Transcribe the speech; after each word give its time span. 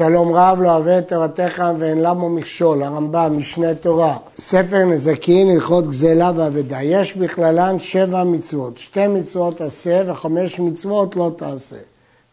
שלום 0.00 0.32
רב 0.32 0.60
לא 0.62 0.70
אוהב 0.70 0.88
את 0.88 1.08
תורתך 1.08 1.62
ואין 1.78 2.02
למו 2.02 2.30
מכשול, 2.30 2.82
הרמב"ם, 2.82 3.38
משנה 3.38 3.74
תורה, 3.74 4.16
ספר 4.38 4.84
נזקין, 4.84 5.50
הלכות 5.50 5.88
גזלה 5.88 6.30
ואבדה, 6.36 6.82
יש 6.82 7.16
בכללן 7.16 7.78
שבע 7.78 8.24
מצוות, 8.24 8.78
שתי 8.78 9.06
מצוות 9.06 9.60
עשה 9.60 10.02
וחמש 10.06 10.60
מצוות 10.60 11.16
לא 11.16 11.30
תעשה, 11.36 11.76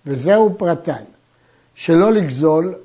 וזהו 0.06 0.54
פרטן, 0.58 1.04
שלא 1.76 2.12
לגזול, 2.12 2.76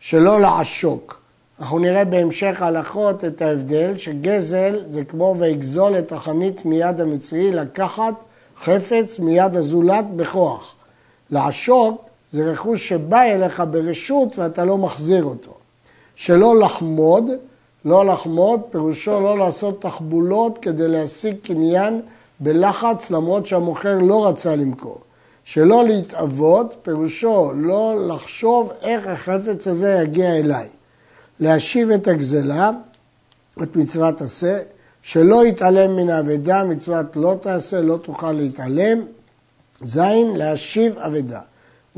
שלא 0.00 0.40
לעשוק. 0.40 1.20
אנחנו 1.60 1.78
נראה 1.78 2.04
בהמשך 2.04 2.62
ההלכות 2.62 3.24
את 3.24 3.42
ההבדל 3.42 3.98
שגזל 3.98 4.80
זה 4.90 5.04
כמו 5.04 5.34
ויגזול 5.38 5.98
את 5.98 6.12
החנית 6.12 6.64
מיד 6.64 7.00
המצרי, 7.00 7.52
לקחת 7.52 8.14
חפץ 8.62 9.18
מיד 9.18 9.56
הזולת 9.56 10.04
בכוח. 10.16 10.74
לעשוק 11.30 12.07
זה 12.32 12.50
רכוש 12.50 12.88
שבא 12.88 13.22
אליך 13.22 13.62
ברשות 13.70 14.38
ואתה 14.38 14.64
לא 14.64 14.78
מחזיר 14.78 15.24
אותו. 15.24 15.54
שלא 16.14 16.60
לחמוד, 16.60 17.24
לא 17.84 18.06
לחמוד, 18.06 18.60
פירושו 18.70 19.20
לא 19.20 19.38
לעשות 19.38 19.82
תחבולות 19.82 20.58
כדי 20.62 20.88
להשיג 20.88 21.36
קניין 21.42 22.00
בלחץ 22.40 23.10
למרות 23.10 23.46
שהמוכר 23.46 23.98
לא 23.98 24.26
רצה 24.26 24.56
למכור. 24.56 24.98
שלא 25.44 25.84
להתאבות, 25.84 26.74
פירושו 26.82 27.52
לא 27.54 28.08
לחשוב 28.08 28.72
איך 28.82 29.06
החפץ 29.06 29.66
הזה 29.66 30.00
יגיע 30.02 30.36
אליי. 30.36 30.68
להשיב 31.40 31.90
את 31.90 32.08
הגזלה, 32.08 32.70
את 33.62 33.76
מצוות 33.76 34.22
עשה, 34.22 34.58
שלא 35.02 35.46
יתעלם 35.46 35.96
מן 35.96 36.10
האבדה, 36.10 36.64
מצוות 36.64 37.16
לא 37.16 37.34
תעשה, 37.40 37.80
לא 37.80 37.98
תוכל 38.02 38.32
להתעלם. 38.32 38.98
זין, 39.84 40.36
להשיב 40.36 40.98
אבדה. 40.98 41.40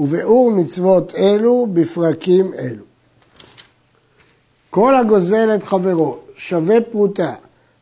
וביאור 0.01 0.51
מצוות 0.51 1.15
אלו 1.15 1.67
בפרקים 1.73 2.55
אלו. 2.55 2.85
כל 4.71 4.97
הגוזל 4.97 5.55
את 5.55 5.63
חברו 5.63 6.19
שווה 6.37 6.81
פרוטה, 6.81 7.35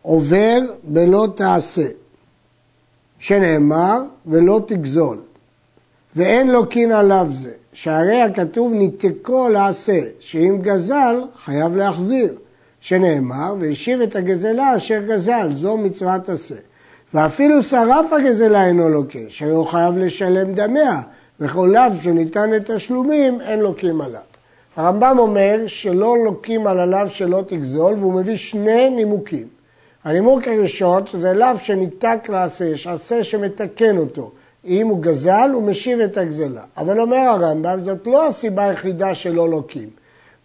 עובר 0.03 0.59
בלא 0.83 1.29
תעשה, 1.35 1.87
שנאמר 3.19 4.03
ולא 4.27 4.61
תגזול, 4.67 5.19
ואין 6.17 6.51
לו 6.51 6.69
קין 6.69 6.93
עליו 6.93 7.27
זה, 7.31 7.53
שהרי 7.73 8.23
הכתוב 8.23 8.73
ניתקו 8.73 9.49
לעשה, 9.49 10.01
שאם 10.21 10.59
גזל 10.63 11.23
חייב 11.37 11.77
להחזיר, 11.77 12.35
שנאמר 12.81 13.55
והשיב 13.61 14.01
את 14.01 14.17
הגזלה 14.17 14.77
אשר 14.77 15.03
גזל, 15.09 15.51
זו 15.55 15.77
מצוות 15.77 16.29
עשה. 16.29 16.55
ואפילו 17.15 17.63
שרף 17.63 18.13
הגזלה 18.13 18.67
אינו 18.67 18.89
לוקה, 18.89 19.19
שהרי 19.29 19.53
הוא 19.53 19.67
חייב 19.67 19.99
לשלם 19.99 20.55
דמיה, 20.55 21.01
וכל 21.41 21.71
לאו 21.73 22.03
שניתן 22.03 22.51
לתשלומים, 22.51 23.41
אין 23.41 23.61
לוקים 23.61 24.01
עליו. 24.01 24.21
הרמב"ם 24.77 25.17
אומר 25.19 25.61
שלא 25.67 26.17
לוקים 26.25 26.67
על 26.67 26.81
הלאו 26.81 27.09
שלא 27.09 27.43
תגזול, 27.47 27.95
והוא 27.95 28.15
מביא 28.15 28.37
שני 28.37 28.91
נימוקים. 28.91 29.47
הנימוק 30.05 30.49
הראשון, 30.49 31.07
שזה 31.07 31.33
לאו 31.33 31.59
שניתק 31.59 32.29
לעשה, 32.29 32.65
יש 32.65 32.87
עשה 32.87 33.25
שמתקן 33.25 33.99
אותו. 33.99 34.31
אם 34.65 34.87
הוא 34.87 35.03
גזל, 35.03 35.51
הוא 35.55 35.63
משיב 35.63 36.01
את 36.01 36.17
הגזלה. 36.17 36.63
אבל 36.77 37.01
אומר 37.01 37.17
הרמב"ם, 37.17 37.83
זאת 37.83 38.07
לא 38.07 38.29
הסיבה 38.29 38.65
היחידה 38.65 39.15
שלא 39.15 39.49
לוקים. 39.49 39.89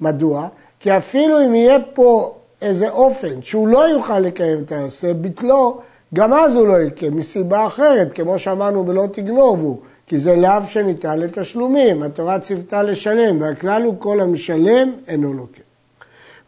מדוע? 0.01 0.47
כי 0.79 0.97
אפילו 0.97 1.45
אם 1.45 1.55
יהיה 1.55 1.77
פה 1.93 2.35
איזה 2.61 2.89
אופן 2.89 3.41
שהוא 3.41 3.67
לא 3.67 3.89
יוכל 3.89 4.19
לקיים 4.19 4.63
את 4.65 4.71
העשה, 4.71 5.13
ביטלו, 5.13 5.81
גם 6.13 6.33
אז 6.33 6.55
הוא 6.55 6.67
לא 6.67 6.81
יקיים, 6.81 7.17
מסיבה 7.17 7.67
אחרת, 7.67 8.13
כמו 8.13 8.39
שאמרנו 8.39 8.83
בלא 8.83 9.05
תגנובו. 9.13 9.79
כי 10.13 10.19
זה 10.19 10.35
לאו 10.35 10.61
שניתן 10.69 11.19
לתשלומים, 11.19 12.03
התורה 12.03 12.39
ציוותה 12.39 12.83
לשלם, 12.83 13.41
והכלל 13.41 13.83
הוא 13.83 13.95
כל 13.99 14.21
המשלם 14.21 14.91
אינו 15.07 15.33
לוקח. 15.33 15.61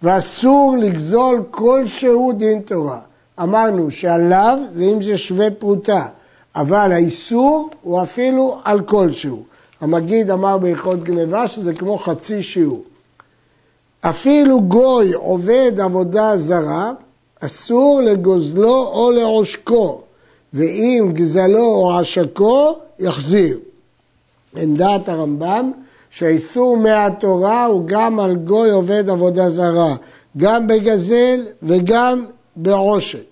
ואסור 0.02 0.76
לגזול 0.80 1.44
כלשהו 1.52 2.32
דין 2.32 2.62
תורה. 2.62 3.00
אמרנו 3.42 3.92
שהלאו 3.92 4.58
זה 4.74 4.84
אם 4.84 5.04
זה 5.04 5.18
שווה 5.18 5.52
פרוטה, 5.52 6.06
אבל 6.56 6.92
האיסור 6.92 7.70
הוא 7.82 8.02
אפילו 8.02 8.58
על 8.64 8.82
כלשהו. 8.82 9.44
המגיד 9.82 10.32
אמר 10.32 10.58
בהלכות 10.58 11.04
גניבה 11.04 11.48
שזה 11.48 11.74
כמו 11.74 11.98
חצי 11.98 12.44
שיעור. 12.44 12.84
אפילו 14.02 14.62
גוי 14.62 15.14
עובד 15.14 15.80
עבודה 15.80 16.38
זרה, 16.38 16.92
אסור 17.40 18.02
לגוזלו 18.02 18.88
או 18.88 19.12
לעושקו, 19.12 20.02
ואם 20.54 21.10
גזלו 21.14 21.66
או 21.66 22.00
עשקו, 22.00 22.85
יחזיר. 23.00 23.60
אין 24.58 24.78
דעת 24.78 25.10
הרמב"ם 25.10 25.72
שהאיסור 26.10 26.78
מהתורה 26.78 27.66
הוא 27.66 27.84
גם 27.86 28.20
על 28.20 28.36
גוי 28.36 28.72
עובד 28.72 29.10
עבודה 29.10 29.50
זרה, 29.50 29.96
גם 30.38 30.68
בגזל 30.68 31.46
וגם 31.64 32.26
בעושק. 32.56 33.26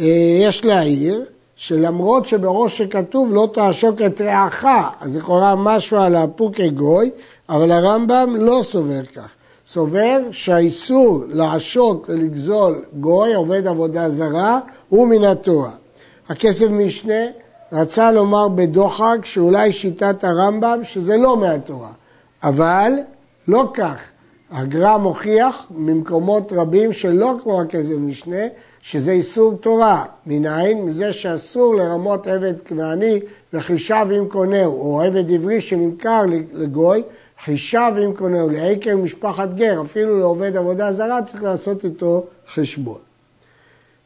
אה, 0.00 0.38
יש 0.40 0.64
להעיר 0.64 1.24
שלמרות 1.56 2.26
שבעושק 2.26 2.92
כתוב 2.92 3.34
לא 3.34 3.48
תעשוק 3.52 4.02
את 4.02 4.20
רעך, 4.20 4.64
אז 5.00 5.16
לכאורה 5.16 5.54
משהו 5.54 5.96
על 5.96 6.16
הפוקי 6.16 6.70
גוי, 6.70 7.10
אבל 7.48 7.72
הרמב"ם 7.72 8.36
לא 8.38 8.60
סובר 8.62 9.02
כך. 9.14 9.34
סובר 9.66 10.20
שהאיסור 10.30 11.24
לעשוק 11.28 12.06
ולגזול 12.08 12.84
גוי, 13.00 13.34
עובד 13.34 13.66
עבודה 13.66 14.10
זרה, 14.10 14.60
הוא 14.88 15.08
מן 15.08 15.24
התורה. 15.24 15.70
הכסף 16.28 16.66
משנה 16.70 17.24
רצה 17.74 18.12
לומר 18.12 18.48
בדוחק 18.48 19.18
שאולי 19.24 19.72
שיטת 19.72 20.24
הרמב"ם 20.24 20.78
שזה 20.82 21.16
לא 21.16 21.36
מהתורה, 21.36 21.90
אבל 22.42 22.92
לא 23.48 23.70
כך. 23.74 24.00
הגר"א 24.50 24.96
מוכיח 24.96 25.66
ממקומות 25.70 26.52
רבים 26.56 26.92
שלא 26.92 27.34
כמו 27.42 27.60
הכסף 27.60 27.94
משנה, 27.98 28.42
שזה 28.80 29.10
איסור 29.10 29.54
תורה. 29.54 30.04
מנין? 30.26 30.84
מזה 30.84 31.12
שאסור 31.12 31.74
לרמות 31.74 32.26
עבד 32.26 32.54
כנעני 32.64 33.20
וחישב 33.52 34.06
עם 34.14 34.28
קונהו, 34.28 34.80
או 34.80 35.02
עבד 35.02 35.30
עברי 35.30 35.60
שנמכר 35.60 36.22
לגוי, 36.52 37.02
חישב 37.44 37.92
עם 38.02 38.12
קונהו, 38.14 38.48
לעקר 38.50 38.96
משפחת 38.96 39.54
גר, 39.54 39.82
אפילו 39.82 40.18
לעובד 40.18 40.56
עבודה 40.56 40.92
זרה 40.92 41.22
צריך 41.22 41.42
לעשות 41.42 41.84
איתו 41.84 42.26
חשבון. 42.54 43.13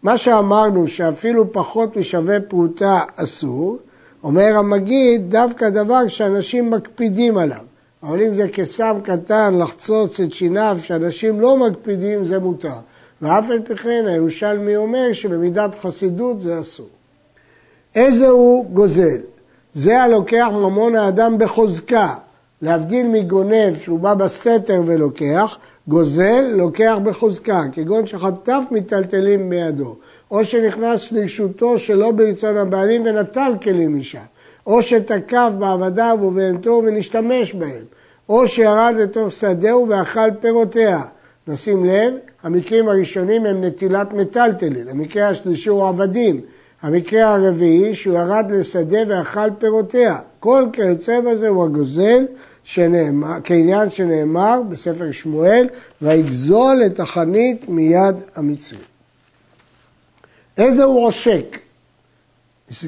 מה 0.03 0.17
שאמרנו 0.17 0.89
שאפילו 0.89 1.53
פחות 1.53 1.97
משווה 1.97 2.41
פרוטה 2.41 3.01
אסור, 3.17 3.79
אומר 4.25 4.59
המגיד 4.59 5.31
דווקא 5.31 5.69
דבר 5.69 6.09
שאנשים 6.09 6.71
מקפידים 6.71 7.39
עליו. 7.39 7.63
אבל 8.03 8.23
אם 8.23 8.35
זה 8.35 8.49
כסם 8.49 8.97
קטן 9.05 9.59
לחצוץ 9.59 10.21
את 10.21 10.33
שיניו 10.33 10.79
שאנשים 10.83 11.41
לא 11.41 11.57
מקפידים 11.57 12.25
זה 12.25 12.39
מותר. 12.39 12.79
ואף 13.23 13.51
על 13.51 13.63
פי 13.63 13.77
כן 13.77 14.05
הירושלמי 14.07 14.77
אומר 14.77 15.13
שבמידת 15.13 15.79
חסידות 15.83 16.41
זה 16.41 16.61
אסור. 16.61 16.89
איזה 17.95 18.29
הוא 18.29 18.67
גוזל? 18.67 19.19
זה 19.75 20.03
הלוקח 20.03 20.47
ממון 20.53 20.97
האדם 20.97 21.39
בחוזקה, 21.39 22.15
להבדיל 22.63 23.07
מגונב 23.09 23.77
שהוא 23.81 23.99
בא 23.99 24.15
בסתר 24.15 24.83
ולוקח, 24.87 25.59
גוזל 25.89 26.53
לוקח 26.57 26.97
בחוזקה, 27.05 27.63
כגון 27.73 28.07
שחטף 28.07 28.63
מיטלטלים 28.71 29.51
בידו, 29.51 29.97
או 30.31 30.45
שנכנס 30.45 31.13
לרשותו 31.13 31.79
שלא 31.79 32.11
ברצון 32.11 32.57
הבעלים 32.57 33.03
ונטל 33.07 33.53
כלים 33.63 33.99
משם, 33.99 34.19
או 34.67 34.83
שתקף 34.83 35.51
בעבדיו 35.59 36.19
ובהמתו 36.23 36.83
ונשתמש 36.85 37.55
בהם, 37.55 37.85
או 38.29 38.49
שירד 38.49 38.95
לתוך 38.99 39.33
שדהו 39.33 39.89
ואכל 39.89 40.31
פירותיה. 40.41 41.03
נשים 41.49 41.85
לב, 41.85 42.15
המקרים 42.43 42.89
הראשונים 42.89 43.47
הם 43.47 43.65
נטילת 43.65 44.13
מיטלטלין, 44.13 44.89
המקרה 44.89 45.29
השלישי 45.29 45.69
הוא 45.69 45.87
עבדים, 45.89 46.41
המקרה 46.83 47.35
הרביעי 47.35 47.95
שהוא 47.95 48.15
ירד 48.15 48.47
לשדה 48.51 48.99
ואכל 49.09 49.51
פירותיה. 49.59 50.17
כל 50.41 50.65
כיוצא 50.73 51.21
בזה 51.21 51.49
הוא 51.49 51.65
הגוזל 51.65 52.25
שנאמר, 52.69 53.37
כעניין 53.45 53.91
שנאמר 53.91 54.61
בספר 54.69 55.13
שמואל, 55.13 55.69
ויגזול 56.03 56.83
את 56.87 57.01
החנית 57.01 57.69
מיד 57.69 58.15
המצרי. 58.37 58.79
איזה 60.59 60.85
הוא 60.85 61.07
עושק? 61.07 61.59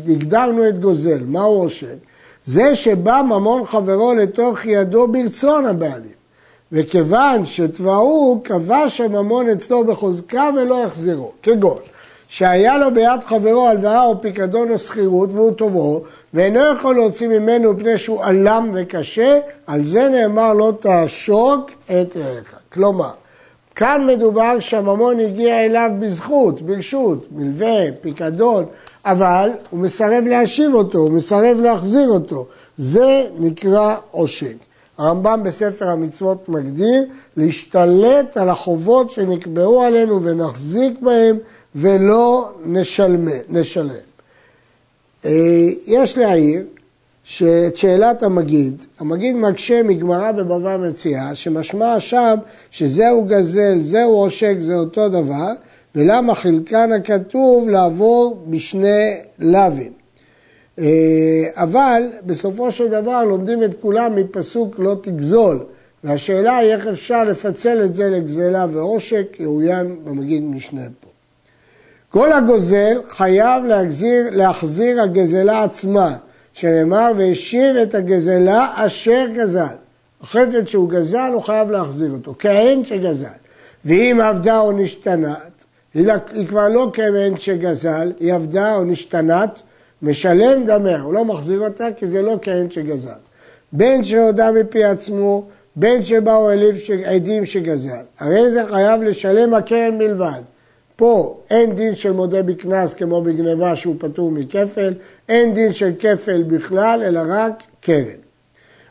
הגדרנו 0.09 0.69
את 0.69 0.81
גוזל, 0.81 1.25
מה 1.27 1.43
הוא 1.43 1.65
עושק? 1.65 1.97
זה 2.45 2.75
שבא 2.75 3.23
ממון 3.27 3.67
חברו 3.67 4.15
לתוך 4.15 4.67
ידו 4.67 5.09
ברצון 5.09 5.67
הבעלים. 5.67 6.21
וכיוון 6.73 7.45
שתבעו, 7.45 8.41
קבע 8.45 8.89
שממון 8.89 9.49
אצלו 9.49 9.85
בחוזקה 9.85 10.51
ולא 10.57 10.85
יחזירו. 10.85 11.33
כגון, 11.43 11.79
שהיה 12.29 12.79
לו 12.79 12.95
ביד 12.95 13.21
חברו 13.27 13.69
הלוואה 13.69 14.05
או 14.05 14.21
פיקדון 14.21 14.71
או 14.71 14.79
שכירות 14.79 15.33
והוא 15.33 15.53
תובעו, 15.53 16.05
ואינו 16.35 16.61
יכול 16.75 16.95
להוציא 16.95 17.29
ממנו 17.29 17.73
מפני 17.73 17.99
שהוא 17.99 18.25
עלם 18.25 18.71
וקשה, 18.75 19.39
על 19.67 19.85
זה 19.85 20.09
נאמר 20.09 20.55
לא 20.55 20.73
תעשוק 20.81 21.71
את 21.87 22.17
רעך. 22.17 22.55
כלומר, 22.73 23.11
כאן 23.75 24.07
מדובר 24.07 24.61
שהממון 24.61 25.21
הגיע 25.21 25.65
אליו 25.65 25.91
בזכות, 25.99 26.63
ברשות, 26.63 27.27
מלווה, 27.33 27.93
פיקדון, 28.01 28.65
אבל 29.05 29.51
הוא 29.71 29.81
מסרב 29.81 30.25
להשיב 30.27 30.75
אותו, 30.75 30.99
הוא 30.99 31.11
מסרב 31.11 31.61
להחזיר 31.61 32.09
אותו. 32.09 32.47
זה 32.77 33.27
נקרא 33.39 33.97
עושק. 34.11 34.57
הרמב"ם 34.99 35.41
בספר 35.45 35.89
המצוות 35.89 36.49
מגדיר 36.49 37.05
להשתלט 37.37 38.37
על 38.37 38.49
החובות 38.49 39.11
שנקבעו 39.11 39.83
עלינו 39.83 40.23
ונחזיק 40.23 41.01
בהם 41.01 41.39
ולא 41.75 42.49
נשלם. 42.65 43.29
נשלם. 43.49 44.10
אה, 45.25 45.69
יש 45.87 46.19
להעיר 46.19 46.63
שאת 47.25 47.77
שאלת 47.77 48.23
המגיד, 48.23 48.83
המגיד 48.99 49.37
מקשה 49.37 49.83
מגמרא 49.83 50.33
בבבא 50.33 50.77
מציאה, 50.77 51.35
שמשמע 51.35 52.01
שם 52.01 52.35
שזהו 52.71 53.25
גזל, 53.25 53.79
זהו 53.81 54.13
עושק, 54.13 54.55
זה 54.59 54.75
אותו 54.75 55.09
דבר, 55.09 55.53
ולמה 55.95 56.35
חלקן 56.35 56.93
הכתוב 56.93 57.69
לעבור 57.69 58.45
בשני 58.47 59.15
לאווים. 59.39 59.93
אה, 60.79 60.85
אבל 61.55 62.03
בסופו 62.27 62.73
של 62.73 62.89
דבר 62.89 63.25
לומדים 63.25 63.65
את 63.65 63.71
כולם 63.81 64.17
מפסוק 64.17 64.79
לא 64.79 64.97
תגזול, 65.03 65.65
והשאלה 66.05 66.57
היא 66.57 66.73
איך 66.73 66.87
אפשר 66.87 67.25
לפצל 67.25 67.85
את 67.85 67.95
זה 67.95 68.11
לגזלה 68.11 68.67
ועושק, 68.73 69.37
יאוין 69.41 69.97
במגיד 70.05 70.43
משנה 70.43 70.85
פה. 71.01 71.10
כל 72.11 72.33
הגוזל 72.33 73.01
חייב 73.09 73.65
להחזיר, 73.65 74.31
להחזיר 74.31 75.01
הגזלה 75.01 75.63
עצמה, 75.63 76.17
שנאמר 76.53 77.13
והשיב 77.17 77.77
את 77.77 77.95
הגזלה 77.95 78.73
אשר 78.75 79.27
גזל. 79.35 79.75
החפץ 80.23 80.69
שהוא 80.69 80.89
גזל 80.89 81.31
הוא 81.35 81.43
חייב 81.43 81.71
להחזיר 81.71 82.13
אותו, 82.13 82.35
כהן 82.39 82.85
שגזל. 82.85 83.27
ואם 83.85 84.21
עבדה 84.23 84.59
או 84.59 84.73
נשתנת, 84.73 85.65
היא 85.95 86.49
כבר 86.49 86.69
לא 86.69 86.91
כהן 86.93 87.37
שגזל, 87.37 88.13
היא 88.21 88.35
עבדה 88.35 88.77
או 88.77 88.85
נשתנת, 88.85 89.63
משלם 90.03 90.65
דמיה, 90.67 91.01
הוא 91.01 91.15
לא 91.15 91.25
מחזיר 91.25 91.61
אותה 91.61 91.89
כי 91.97 92.09
זה 92.09 92.23
לא 92.23 92.39
כהן 92.43 92.71
שגזל. 92.71 93.11
בין 93.73 94.05
שהודה 94.05 94.53
מפי 94.53 94.85
עצמו, 94.85 95.45
בין 95.77 96.05
שבאו 96.05 96.51
אליו 96.51 96.75
עדים 97.05 97.47
שגזל. 97.47 98.03
הרי 98.19 98.51
זה 98.51 98.63
חייב 98.71 99.03
לשלם 99.03 99.55
הקרן 99.55 99.99
בלבד. 99.99 100.41
פה 101.01 101.37
אין 101.51 101.75
דין 101.75 101.95
של 101.95 102.13
מודה 102.13 102.43
בקנס 102.43 102.95
כמו 102.95 103.23
בגניבה 103.23 103.77
שהוא 103.77 103.95
פטור 103.99 104.31
מכפל, 104.31 104.95
אין 105.29 105.55
דין 105.55 105.73
של 105.73 105.93
כפל 105.99 106.43
בכלל, 106.43 107.03
אלא 107.07 107.21
רק 107.29 107.63
קרן. 107.81 108.21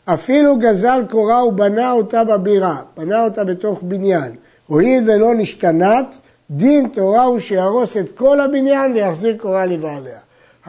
אפילו 0.04 0.56
גזל 0.58 1.02
קורה 1.10 1.44
ובנה 1.44 1.92
אותה 1.92 2.24
בבירה, 2.24 2.76
בנה 2.96 3.24
אותה 3.24 3.44
בתוך 3.44 3.78
בניין, 3.82 4.32
הואיל 4.66 5.10
ולא 5.10 5.34
נשתנת, 5.34 6.16
דין 6.50 6.88
תורה 6.88 7.24
הוא 7.24 7.38
שיהרוס 7.38 7.96
את 7.96 8.06
כל 8.14 8.40
הבניין 8.40 8.92
ויחזיר 8.92 9.36
קורה 9.36 9.66
לבעליה. 9.66 10.18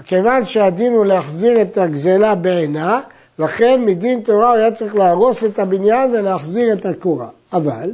כיוון 0.06 0.46
שהדין 0.46 0.94
הוא 0.94 1.06
להחזיר 1.06 1.62
את 1.62 1.78
הגזלה 1.78 2.36
בעינה, 2.36 3.02
לכן 3.40 3.82
מדין 3.86 4.22
תורה 4.22 4.50
הוא 4.50 4.58
היה 4.58 4.72
צריך 4.72 4.96
להרוס 4.96 5.44
את 5.44 5.60
הבניין 5.60 6.12
ולהחזיר 6.12 6.74
את 6.74 6.86
הקורה. 6.86 7.28
אבל 7.54 7.92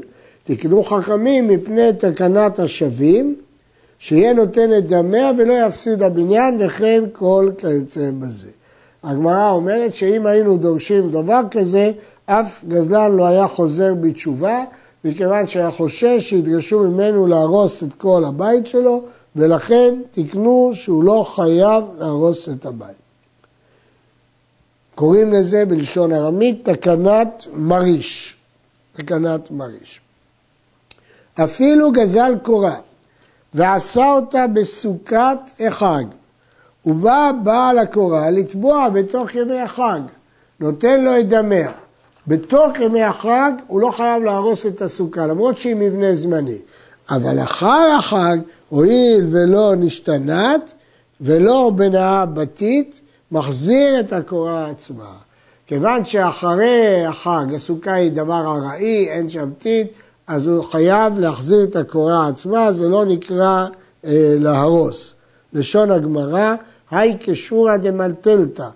תקנו 0.48 0.84
חכמים 0.84 1.48
מפני 1.48 1.94
תקנת 1.94 2.60
השבים, 2.60 3.36
שיהיה 4.00 4.34
נותן 4.34 4.78
את 4.78 4.88
דמיה 4.88 5.32
ולא 5.38 5.54
יפסיד 5.68 6.04
הבניין 6.04 6.58
וכן 6.60 7.04
כל 7.12 7.52
כיוצא 7.58 8.10
בזה. 8.20 8.50
הגמרא 9.04 9.52
אומרת 9.52 9.96
שאם 9.96 10.26
היינו 10.26 10.58
דורשים 10.58 11.12
דבר 11.12 11.42
כזה, 11.52 11.92
אף 12.26 12.64
גזלן 12.68 13.12
לא 13.12 13.28
היה 13.28 13.48
חוזר 13.48 13.94
בתשובה, 13.94 14.64
מכיוון 15.06 15.48
שהיה 15.48 15.72
חושש 15.72 16.30
שידרשו 16.30 16.80
ממנו 16.80 17.28
להרוס 17.28 17.84
את 17.84 17.94
כל 17.94 18.24
הבית 18.28 18.68
שלו, 18.68 19.04
ולכן 19.36 19.96
תקנו 20.12 20.72
שהוא 20.74 21.04
לא 21.04 21.26
חייב 21.36 21.84
להרוס 22.00 22.50
את 22.50 22.66
הבית. 22.66 22.98
קוראים 24.96 25.34
לזה 25.34 25.66
בלשון 25.66 26.14
ארמית 26.14 26.70
תקנת 26.70 27.48
מריש. 27.54 28.36
תקנת 28.94 29.52
מריש. 29.52 30.02
אפילו 31.44 31.92
גזל 31.92 32.36
קורה 32.44 32.76
ועשה 33.54 34.12
אותה 34.12 34.48
בסוכת 34.48 35.40
החג, 35.60 36.04
ובא 36.86 37.32
בעל 37.44 37.80
הקורה 37.80 38.30
לתבוע 38.30 38.90
בתוך 38.90 39.36
ימי 39.36 39.60
החג, 39.60 40.00
נותן 40.60 41.04
לו 41.04 41.20
את 41.20 41.30
דמיה. 41.30 41.72
בתוך 42.28 42.80
ימי 42.80 43.04
החג 43.04 43.52
הוא 43.68 43.82
לא 43.82 43.92
חייב 43.92 44.24
להרוס 44.24 44.66
את 44.66 44.82
הסוכה, 44.82 45.26
למרות 45.26 45.58
שהיא 45.58 45.76
מבנה 45.76 46.16
זמני. 46.16 46.58
אבל 47.10 47.44
אחר 47.44 47.96
החג, 47.98 48.38
הואיל 48.70 49.28
ולא 49.32 49.74
נשתנת 49.76 50.74
ולא 51.22 51.72
בנאה 51.76 52.26
בתית, 52.26 53.02
מחזיר 53.32 54.00
את 54.00 54.14
הקורה 54.14 54.70
עצמה. 54.70 55.12
כיוון 55.68 56.06
שאחרי 56.06 57.06
החג 57.06 57.46
הסוכה 57.56 57.94
היא 57.94 58.12
דבר 58.12 58.56
ארעי, 58.56 59.10
אין 59.10 59.30
שם 59.30 59.50
טיט, 59.58 59.88
אז 60.28 60.48
הוא 60.48 60.64
חייב 60.64 61.20
להחזיר 61.20 61.64
את 61.64 61.76
הקורה 61.76 62.28
עצמה, 62.28 62.72
זה 62.72 62.90
לא 62.90 63.06
נקרא 63.06 63.68
אה, 64.06 64.36
להרוס. 64.40 65.14
לשון 65.54 65.92
הגמרא, 65.92 66.56
היי 66.92 67.18
כשורא 67.20 67.78
דמלטלתא, 67.78 68.68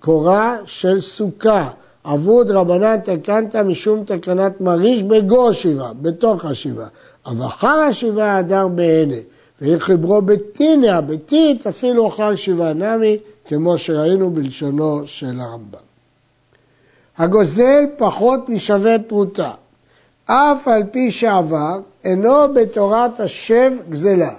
קורה 0.00 0.56
של 0.64 1.00
סוכה, 1.00 1.70
אבוד 2.04 2.50
רבנן 2.50 2.96
תקנת 3.00 3.56
משום 3.56 4.04
תקנת 4.04 4.60
מריש 4.60 5.02
בגו 5.02 5.54
שבעה, 5.54 5.92
בתוך 5.92 6.44
השבעה. 6.44 6.88
אבל 7.26 7.46
אחר 7.46 7.78
השבעה 7.78 8.36
הדר 8.36 8.68
בהנה, 8.68 9.14
ואם 9.60 9.78
חיברו 9.78 10.22
בתינא, 10.22 11.00
בתית, 11.00 11.66
אפילו 11.66 12.08
אחר 12.08 12.34
שבעה 12.34 12.72
נמי, 12.72 13.18
כמו 13.44 13.78
שראינו 13.78 14.30
בלשונו 14.30 15.02
של 15.06 15.40
הרמב"ם. 15.40 15.78
הגוזל 17.18 17.84
פחות 17.96 18.48
משווה 18.48 18.98
פרוטה. 19.06 19.50
אף 20.26 20.68
על 20.68 20.82
פי 20.90 21.10
שעבר, 21.10 21.78
אינו 22.04 22.54
בתורת 22.54 23.20
השב 23.20 23.72
גזלה. 23.90 24.34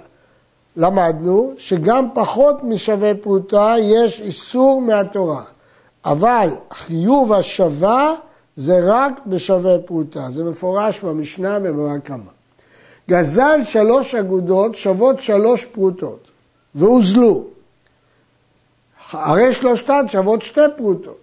למדנו 0.76 1.54
שגם 1.58 2.08
פחות 2.14 2.64
משווה 2.64 3.14
פרוטה 3.14 3.74
יש 3.78 4.20
איסור 4.20 4.80
מהתורה, 4.80 5.42
אבל 6.04 6.48
חיוב 6.72 7.32
השווה 7.32 8.14
זה 8.56 8.80
רק 8.82 9.12
בשווה 9.26 9.78
פרוטה, 9.78 10.28
זה 10.30 10.44
מפורש 10.44 11.00
במשנה 11.00 11.58
בבבא 11.58 11.98
קמא. 11.98 12.30
גזל 13.10 13.60
שלוש 13.64 14.14
אגודות 14.14 14.74
שוות 14.74 15.20
שלוש 15.20 15.64
פרוטות 15.64 16.30
והוזלו. 16.74 17.44
הרי 19.10 19.52
שלושתן 19.52 20.08
שוות 20.08 20.42
שתי 20.42 20.60
פרוטות 20.76 21.20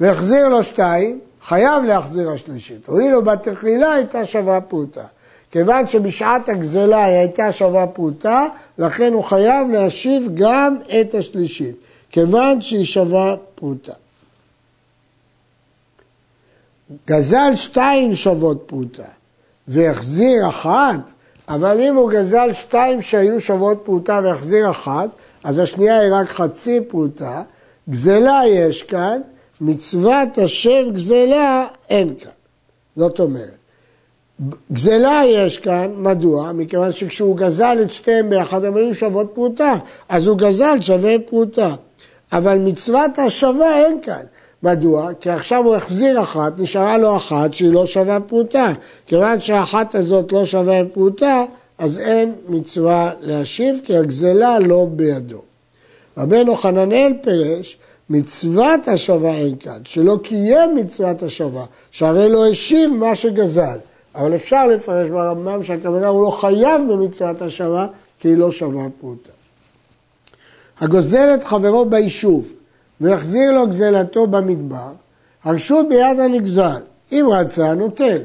והחזיר 0.00 0.48
לו 0.48 0.62
שתיים, 0.62 1.20
חייב 1.48 1.84
להחזיר 1.84 2.30
השלישית. 2.30 2.86
הואיל 2.86 3.16
ובתחילה 3.16 3.92
הייתה 3.92 4.26
שווה 4.26 4.60
פרוטה. 4.60 5.04
כיוון 5.50 5.86
שבשעת 5.86 6.48
הגזלה 6.48 7.04
היא 7.04 7.16
הייתה 7.16 7.52
שווה 7.52 7.86
פרוטה, 7.86 8.46
לכן 8.78 9.12
הוא 9.12 9.24
חייב 9.24 9.70
להשיב 9.70 10.28
גם 10.34 10.76
את 11.00 11.14
השלישית, 11.14 11.76
כיוון 12.10 12.60
שהיא 12.60 12.84
שווה 12.84 13.36
פרוטה. 13.54 13.92
גזל 17.06 17.56
שתיים 17.56 18.14
שוות 18.14 18.62
פרוטה 18.66 19.08
והחזיר 19.68 20.48
אחת, 20.48 21.10
אבל 21.48 21.80
אם 21.80 21.94
הוא 21.94 22.10
גזל 22.10 22.52
שתיים 22.52 23.02
שהיו 23.02 23.40
שוות 23.40 23.80
פרוטה 23.84 24.20
והחזיר 24.24 24.70
אחת, 24.70 25.08
אז 25.44 25.58
השנייה 25.58 25.98
היא 25.98 26.12
רק 26.12 26.28
חצי 26.28 26.80
פרוטה. 26.80 27.42
גזלה 27.90 28.40
יש 28.46 28.82
כאן, 28.82 29.20
מצוות 29.60 30.38
השב 30.38 30.84
גזלה 30.92 31.66
אין 31.88 32.14
כאן. 32.20 32.30
זאת 32.96 33.20
אומרת, 33.20 33.56
גזלה 34.72 35.22
יש 35.26 35.58
כאן, 35.58 35.92
מדוע? 35.96 36.52
מכיוון 36.52 36.92
שכשהוא 36.92 37.36
גזל 37.36 37.78
את 37.82 37.92
שתיהם 37.92 38.30
ביחד 38.30 38.64
הם 38.64 38.76
היו 38.76 38.94
שוות 38.94 39.30
פרוטה, 39.34 39.74
אז 40.08 40.26
הוא 40.26 40.38
גזל 40.38 40.80
שווה 40.80 41.18
פרוטה. 41.26 41.74
אבל 42.32 42.58
מצוות 42.58 43.18
השווה 43.18 43.84
אין 43.84 44.00
כאן. 44.02 44.22
מדוע? 44.62 45.10
כי 45.20 45.30
עכשיו 45.30 45.64
הוא 45.64 45.74
החזיר 45.74 46.22
אחת, 46.22 46.60
נשארה 46.60 46.98
לו 46.98 47.16
אחת 47.16 47.54
שהיא 47.54 47.72
לא 47.72 47.86
שווה 47.86 48.20
פרוטה. 48.20 48.72
כיוון 49.06 49.40
שהאחת 49.40 49.94
הזאת 49.94 50.32
לא 50.32 50.44
שווה 50.46 50.80
פרוטה, 50.92 51.44
אז 51.78 51.98
אין 51.98 52.34
מצווה 52.48 53.12
להשיב, 53.20 53.80
כי 53.84 53.96
הגזלה 53.96 54.58
לא 54.58 54.86
בידו. 54.90 55.42
רבנו 56.18 56.56
חננאל 56.56 57.12
פירש 57.22 57.78
מצוות 58.10 58.88
השווה 58.88 59.34
אין 59.34 59.56
כאן, 59.60 59.78
שלא 59.84 60.18
קיים 60.22 60.76
מצוות 60.76 61.22
השווה, 61.22 61.64
שהרי 61.90 62.28
לא 62.28 62.46
השיב 62.46 62.90
מה 62.90 63.14
שגזל. 63.14 63.78
אבל 64.14 64.34
אפשר 64.34 64.66
לפרש 64.66 65.10
ברמב"ם 65.10 65.64
שהכוונה 65.64 66.06
הוא 66.06 66.22
לא 66.22 66.30
חייב 66.30 66.80
במצוות 66.92 67.42
השווה, 67.42 67.86
כי 68.20 68.28
היא 68.28 68.36
לא 68.36 68.52
שווה 68.52 68.86
פרוטה. 69.00 69.30
הגוזל 70.80 71.34
את 71.34 71.44
חברו 71.44 71.84
ביישוב 71.84 72.52
ויחזיר 73.00 73.50
לו 73.50 73.66
גזלתו 73.66 74.26
במדבר, 74.26 74.92
הרשות 75.44 75.88
ביד 75.88 76.20
הנגזל. 76.20 76.80
אם 77.12 77.26
רצה, 77.32 77.74
נוטל, 77.74 78.18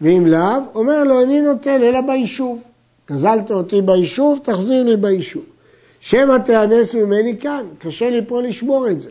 ואם 0.00 0.26
לאו, 0.26 0.60
אומר 0.74 1.04
לו, 1.04 1.20
איני 1.20 1.40
נוטל 1.40 1.82
אלא 1.82 2.00
ביישוב. 2.00 2.62
גזלת 3.10 3.50
אותי 3.50 3.82
ביישוב, 3.82 4.38
תחזיר 4.42 4.82
לי 4.82 4.96
ביישוב. 4.96 5.44
שמא 6.00 6.38
תיאנס 6.44 6.94
ממני 6.94 7.38
כאן, 7.40 7.64
קשה 7.78 8.10
לי 8.10 8.20
פה 8.26 8.42
לשמור 8.42 8.88
את 8.88 9.00
זה. 9.00 9.08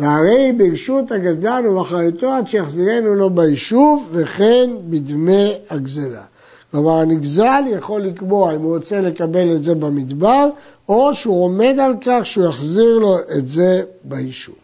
והרי 0.00 0.52
ברשות 0.52 1.12
הגזלן 1.12 1.66
ובאחריותו 1.66 2.32
עד 2.32 2.48
שיחזירנו 2.48 3.14
לו 3.14 3.30
ביישוב 3.30 4.08
וכן 4.12 4.70
בדמי 4.90 5.52
הגזלה. 5.70 6.22
כלומר 6.70 6.98
הנגזל 6.98 7.62
יכול 7.70 8.00
לקבוע 8.00 8.54
אם 8.54 8.62
הוא 8.62 8.76
רוצה 8.76 9.00
לקבל 9.00 9.56
את 9.56 9.64
זה 9.64 9.74
במדבר 9.74 10.48
או 10.88 11.14
שהוא 11.14 11.44
עומד 11.44 11.76
על 11.80 11.94
כך 12.00 12.26
שהוא 12.26 12.48
יחזיר 12.48 12.98
לו 12.98 13.18
את 13.38 13.48
זה 13.48 13.82
ביישוב. 14.04 14.54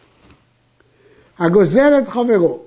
הגוזל 1.39 1.99
את 1.99 2.09
חברו 2.09 2.59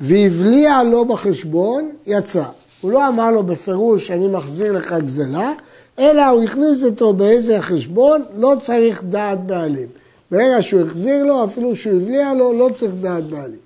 והבליע 0.00 0.82
לו 0.82 1.04
בחשבון, 1.04 1.90
יצא. 2.06 2.44
הוא 2.80 2.92
לא 2.92 3.08
אמר 3.08 3.30
לו 3.30 3.42
בפירוש 3.42 4.10
אני 4.10 4.28
מחזיר 4.28 4.72
לך 4.72 4.94
גזלה, 5.04 5.52
אלא 5.98 6.26
הוא 6.26 6.42
הכניס 6.42 6.82
אותו 6.82 7.12
באיזה 7.12 7.62
חשבון, 7.62 8.22
לא 8.36 8.54
צריך 8.60 9.02
דעת 9.04 9.46
בעלים. 9.46 9.88
ברגע 10.34 10.62
שהוא 10.62 10.80
החזיר 10.80 11.24
לו, 11.24 11.44
אפילו 11.44 11.76
שהוא 11.76 12.02
הבליע 12.02 12.34
לו, 12.34 12.58
לא 12.58 12.68
צריך 12.74 12.92
דעת 13.00 13.24
בעלים. 13.24 13.58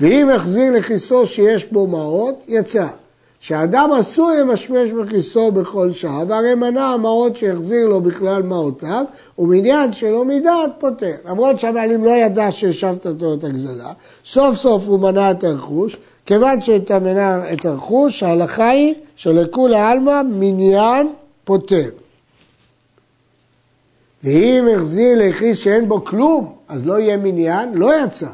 ואם 0.00 0.30
החזיר 0.30 0.72
לכיסו 0.72 1.26
שיש 1.26 1.64
בו 1.64 1.86
מעות, 1.86 2.44
יצא. 2.48 2.86
שאדם 3.40 3.90
עשוי 3.98 4.40
למשמש 4.40 4.92
בכיסו 4.92 5.52
בכל 5.52 5.92
שעה, 5.92 6.22
והרי 6.28 6.54
מנע 6.54 6.84
המעות 6.84 7.36
שהחזיר 7.36 7.86
לו 7.86 8.00
בכלל 8.00 8.42
מעותיו, 8.42 9.04
ומניין 9.38 9.92
שלא 9.92 10.24
מדעת 10.24 10.70
פותר. 10.78 11.14
למרות 11.28 11.60
שהבעלים 11.60 12.04
לא 12.04 12.10
ידע 12.10 12.52
שהשבת 12.52 13.06
אותו 13.06 13.34
את 13.34 13.44
הגזלה, 13.44 13.92
סוף 14.24 14.56
סוף 14.56 14.88
הוא 14.88 15.00
מנע 15.00 15.30
את 15.30 15.44
הרכוש, 15.44 15.96
כיוון 16.26 16.60
שאתה 16.60 16.98
מנע 16.98 17.52
את 17.52 17.64
הרכוש, 17.64 18.22
ההלכה 18.22 18.68
היא 18.68 18.94
שלכולי 19.16 19.80
עלמא 19.80 20.22
מניין 20.30 21.08
פותר. 21.44 21.88
ואם 24.24 24.68
החזיר 24.76 25.18
ליחיס 25.18 25.58
שאין 25.58 25.88
בו 25.88 26.04
כלום, 26.04 26.52
אז 26.68 26.86
לא 26.86 26.98
יהיה 26.98 27.16
מניין, 27.16 27.74
לא 27.74 28.04
יצא. 28.04 28.28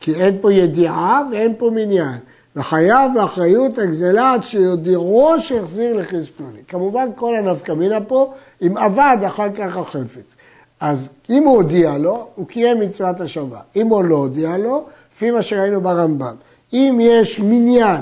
כי 0.00 0.14
אין 0.14 0.38
פה 0.40 0.52
ידיעה 0.52 1.22
ואין 1.30 1.54
פה 1.58 1.70
מניין. 1.74 2.18
וחייב 2.56 3.10
באחריות 3.14 3.78
הגזלה 3.78 4.32
עד 4.32 4.44
שיודיעו 4.44 5.34
שהחזיר 5.38 5.96
לכיס 5.96 6.28
פלוני. 6.36 6.58
כמובן 6.68 7.08
כל 7.14 7.36
הנפקמינה 7.36 8.00
פה, 8.00 8.34
אם 8.62 8.76
עבד 8.76 9.16
אחר 9.26 9.52
כך 9.56 9.76
החפץ. 9.76 10.34
אז 10.80 11.08
אם 11.30 11.44
הוא 11.44 11.56
הודיע 11.56 11.98
לו, 11.98 12.26
הוא 12.34 12.46
קיים 12.46 12.80
מצוות 12.80 13.20
השבה. 13.20 13.60
אם 13.76 13.86
הוא 13.86 14.04
לא 14.04 14.16
הודיע 14.16 14.58
לו, 14.58 14.84
לפי 15.14 15.30
מה 15.30 15.42
שראינו 15.42 15.80
ברמב"ם. 15.80 16.34
אם 16.72 16.98
יש 17.02 17.40
מניין, 17.40 18.00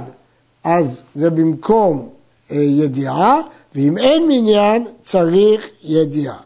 אז 0.64 1.02
זה 1.14 1.30
במקום 1.30 2.08
אה, 2.50 2.56
ידיעה, 2.56 3.40
ואם 3.74 3.98
אין 3.98 4.28
מניין, 4.28 4.86
צריך 5.02 5.70
ידיעה. 5.82 6.38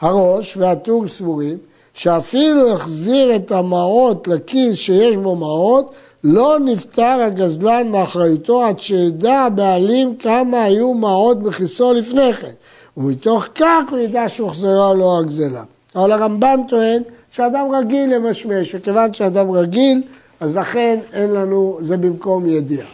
הראש 0.00 0.56
והטור 0.56 1.08
סבורים 1.08 1.58
שאפילו 1.94 2.72
החזיר 2.72 3.36
את 3.36 3.52
המעות 3.52 4.28
לכיס 4.28 4.78
שיש 4.78 5.16
בו 5.16 5.36
מעות, 5.36 5.92
לא 6.24 6.58
נפטר 6.58 7.20
הגזלן 7.26 7.88
מאחריותו 7.88 8.62
עד 8.62 8.80
שידע 8.80 9.38
הבעלים 9.38 10.16
כמה 10.16 10.62
היו 10.62 10.94
מעות 10.94 11.42
בכיסו 11.42 11.92
לפני 11.92 12.34
כן, 12.34 12.52
ומתוך 12.96 13.44
כך 13.54 13.84
הוא 13.90 13.98
ידע 13.98 14.28
שהוחזרה 14.28 14.94
לו 14.94 15.18
הגזלה. 15.18 15.62
אבל 15.96 16.12
הרמב"ם 16.12 16.60
טוען 16.68 17.02
שאדם 17.30 17.66
רגיל 17.72 18.14
למשמש, 18.14 18.74
וכיוון 18.74 19.14
שאדם 19.14 19.50
רגיל, 19.50 20.02
אז 20.40 20.56
לכן 20.56 20.98
אין 21.12 21.30
לנו, 21.30 21.78
זה 21.80 21.96
במקום 21.96 22.46
ידיעה. 22.46 22.86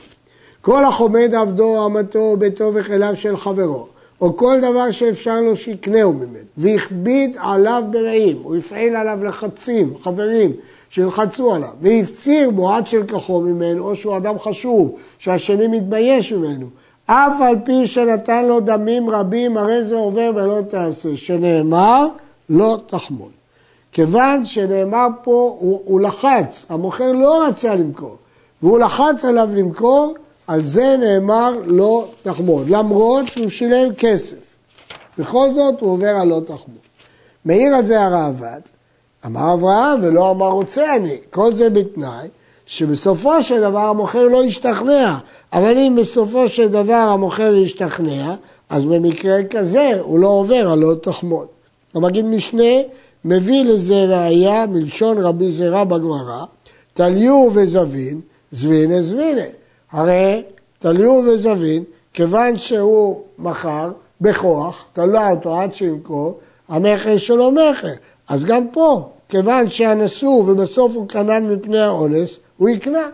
כל 0.60 0.84
החומד 0.84 1.34
עבדו, 1.34 1.86
אמתו, 1.86 2.36
ביתו 2.38 2.70
וכליו 2.74 3.16
של 3.16 3.36
חברו, 3.36 3.86
או 4.20 4.36
כל 4.36 4.60
דבר 4.62 4.90
שאפשר 4.90 5.40
לו 5.40 5.56
שיקנהו 5.56 6.12
ממנו, 6.12 6.44
והכביד 6.56 7.36
עליו 7.38 7.82
ברעים, 7.90 8.38
הוא 8.42 8.56
הפעיל 8.56 8.96
עליו 8.96 9.24
לחצים, 9.24 9.94
חברים, 10.02 10.52
שילחצו 10.90 11.54
עליו, 11.54 11.68
והפציר 11.80 12.50
בו 12.50 12.72
עד 12.72 12.86
שלקחו 12.86 13.40
ממנו, 13.40 13.84
או 13.88 13.96
שהוא 13.96 14.16
אדם 14.16 14.38
חשוב, 14.38 14.94
שהשני 15.18 15.66
מתבייש 15.66 16.32
ממנו. 16.32 16.66
אף 17.06 17.40
על 17.40 17.56
פי 17.64 17.86
שנתן 17.86 18.44
לו 18.44 18.60
דמים 18.60 19.10
רבים, 19.10 19.56
הרי 19.56 19.84
זה 19.84 19.94
עובר 19.94 20.30
ולא 20.34 20.60
תעשה, 20.68 21.16
שנאמר, 21.16 22.06
לא 22.48 22.78
תחמוד. 22.86 23.30
כיוון 23.92 24.44
שנאמר 24.44 25.06
פה, 25.22 25.56
הוא, 25.60 25.80
הוא 25.84 26.00
לחץ, 26.00 26.66
המוכר 26.68 27.12
לא 27.12 27.44
רצה 27.46 27.74
למכור, 27.74 28.16
והוא 28.62 28.78
לחץ 28.78 29.24
עליו 29.24 29.48
למכור, 29.54 30.14
על 30.46 30.64
זה 30.64 30.96
נאמר 31.00 31.52
לא 31.66 32.08
תחמוד, 32.22 32.68
למרות 32.68 33.28
שהוא 33.28 33.48
שילם 33.48 33.94
כסף. 33.94 34.56
בכל 35.18 35.54
זאת 35.54 35.80
הוא 35.80 35.90
עובר 35.90 36.08
על 36.08 36.28
לא 36.28 36.40
תחמוד. 36.44 36.84
מעיר 37.44 37.74
על 37.74 37.84
זה 37.84 38.02
הראב"ד, 38.02 38.60
אמר 39.26 39.52
אברהם 39.52 39.98
ולא 40.02 40.30
אמר 40.30 40.48
רוצה 40.48 40.96
אני, 40.96 41.16
כל 41.30 41.54
זה 41.54 41.70
בתנאי 41.70 42.28
שבסופו 42.66 43.42
של 43.42 43.60
דבר 43.60 43.78
המוכר 43.78 44.28
לא 44.28 44.44
ישתכנע, 44.44 45.18
אבל 45.52 45.78
אם 45.78 45.96
בסופו 46.00 46.48
של 46.48 46.68
דבר 46.68 46.94
המוכר 46.94 47.54
ישתכנע, 47.54 48.34
אז 48.68 48.84
במקרה 48.84 49.44
כזה 49.50 49.90
הוא 50.00 50.18
לא 50.18 50.28
עובר 50.28 50.70
על 50.70 50.78
לא 50.78 50.94
תחמוד. 51.02 51.46
המגיד 51.94 52.24
משנה 52.24 52.72
מביא 53.24 53.64
לזה 53.64 54.04
ראייה 54.04 54.66
מלשון 54.66 55.18
רבי 55.18 55.52
זירא 55.52 55.84
בגמרא, 55.84 56.44
תליו 56.94 57.48
וזבין, 57.54 58.20
זבינה 58.52 59.02
זבינה. 59.02 59.63
הרי 59.94 60.42
תליו 60.78 61.22
וזבין, 61.26 61.84
כיוון 62.12 62.58
שהוא 62.58 63.22
מכר 63.38 63.90
בכוח, 64.20 64.84
תלה 64.92 65.30
אותו 65.30 65.60
עד 65.60 65.74
שימכור, 65.74 66.38
המכר 66.68 67.16
שלו 67.16 67.50
מכר. 67.50 67.92
אז 68.28 68.44
גם 68.44 68.68
פה, 68.72 69.08
כיוון 69.28 69.70
שהנשוא 69.70 70.28
ובסוף 70.30 70.92
הוא 70.94 71.08
קנן 71.08 71.52
מפני 71.52 71.78
האונס, 71.78 72.36
הוא 72.56 72.68
יקנה. 72.68 73.08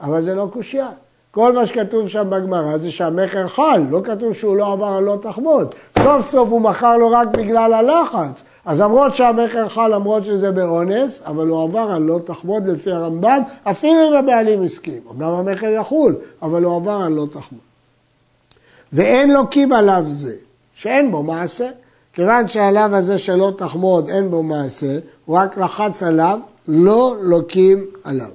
אבל 0.00 0.22
זה 0.22 0.34
לא 0.34 0.48
קושייה. 0.52 0.88
כל 1.30 1.52
מה 1.52 1.66
שכתוב 1.66 2.08
שם 2.08 2.30
בגמרא 2.30 2.78
זה 2.78 2.90
שהמכר 2.90 3.48
חל, 3.48 3.82
לא 3.90 4.00
כתוב 4.04 4.32
שהוא 4.32 4.56
לא 4.56 4.72
עבר 4.72 4.86
על 4.86 5.02
לא 5.02 5.16
תחמוד. 5.22 5.74
סוף 6.02 6.30
סוף 6.30 6.48
הוא 6.48 6.60
מכר 6.60 6.96
לו 6.96 7.10
רק 7.10 7.28
בגלל 7.28 7.72
הלחץ. 7.72 8.42
אז 8.70 8.80
למרות 8.80 9.14
שהמכר 9.14 9.68
חל, 9.68 9.94
למרות 9.94 10.24
שזה 10.24 10.50
באונס, 10.50 11.20
אבל 11.26 11.46
הוא 11.46 11.62
עבר 11.62 11.90
על 11.90 12.02
לא 12.02 12.20
תחמוד 12.24 12.66
לפי 12.66 12.92
הרמב"ם, 12.92 13.42
אפילו 13.62 14.08
אם 14.08 14.14
הבעלים 14.14 14.62
הסכים. 14.62 15.02
אמנם 15.10 15.28
המכר 15.28 15.66
יחול, 15.66 16.16
אבל 16.42 16.64
הוא 16.64 16.76
עבר 16.76 17.02
על 17.04 17.12
לא 17.12 17.26
תחמוד. 17.32 17.60
ואין 18.92 19.32
לוקים 19.32 19.72
עליו 19.72 20.04
זה, 20.06 20.34
שאין 20.74 21.10
בו 21.10 21.22
מעשה. 21.22 21.70
כיוון 22.12 22.48
שעליו 22.48 22.96
הזה 22.96 23.18
שלא 23.18 23.52
תחמוד 23.58 24.08
אין 24.08 24.30
בו 24.30 24.42
מעשה, 24.42 24.98
הוא 25.24 25.38
רק 25.38 25.58
לחץ 25.58 26.02
עליו, 26.02 26.38
לא 26.68 27.16
לוקים 27.20 27.86
עליו. 28.04 28.30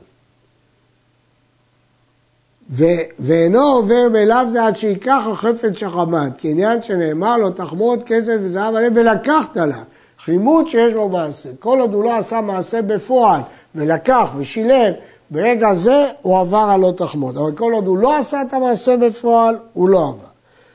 ו- 2.70 3.06
ואינו 3.20 3.62
עובר 3.62 4.08
מאליו 4.12 4.46
זה 4.50 4.66
עד 4.66 4.78
שייקח 4.78 5.24
החפץ 5.32 5.78
שחמד, 5.78 6.32
כי 6.38 6.52
עניין 6.52 6.82
שנאמר 6.82 7.38
לו 7.38 7.50
תחמוד 7.50 8.00
כסף 8.06 8.36
וזהב 8.42 8.76
עליהם 8.76 8.94
ולקחת 8.96 9.58
לה. 9.58 9.84
חימוד 10.26 10.68
שיש 10.68 10.94
בו 10.94 11.10
מעשה. 11.10 11.50
כל 11.60 11.80
עוד 11.80 11.94
הוא 11.94 12.04
לא 12.04 12.18
עשה 12.18 12.42
מעשה 12.42 12.82
בפועל 12.82 13.42
ולקח 13.76 14.28
ושילם, 14.38 14.92
ברגע 15.32 15.74
זה 15.74 16.08
הוא 16.22 16.40
עבר 16.40 16.68
על 16.72 16.80
לא 16.80 16.94
תחמוד. 16.98 17.38
אבל 17.38 17.52
כל 17.52 17.74
עוד 17.74 17.88
הוא 17.88 17.98
לא 17.98 18.18
עשה 18.18 18.42
את 18.42 18.54
המעשה 18.54 18.98
בפועל, 18.98 19.58
הוא 19.74 19.90
לא 19.90 20.00
עבר. 20.00 20.28